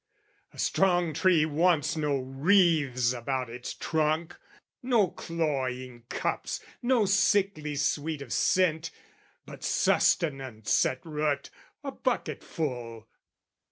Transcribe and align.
A 0.51 0.57
strong 0.57 1.13
tree 1.13 1.45
wants 1.45 1.95
no 1.95 2.17
wreaths 2.17 3.13
about 3.13 3.51
its 3.51 3.75
trunk, 3.75 4.35
No 4.81 5.09
cloying 5.09 6.05
cups, 6.09 6.59
no 6.81 7.05
sickly 7.05 7.75
sweet 7.75 8.23
of 8.23 8.33
scent, 8.33 8.89
But 9.45 9.63
sustenance 9.63 10.87
at 10.87 11.05
root, 11.05 11.51
a 11.83 11.91
bucketful. 11.91 13.07